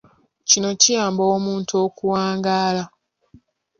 [0.49, 2.83] Kino kiyamba omuntu okuwangaala.